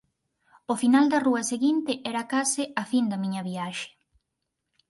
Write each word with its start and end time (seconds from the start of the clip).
O 0.71 0.75
final 0.81 1.05
da 1.11 1.23
rúa 1.27 1.43
seguinte 1.51 1.91
era 2.09 2.27
case 2.33 2.63
a 2.81 2.83
fin 2.91 3.05
da 3.11 3.21
miña 3.23 3.41
viaxe. 3.49 3.89